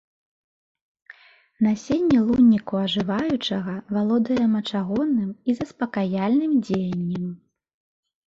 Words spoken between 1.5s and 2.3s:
Насенне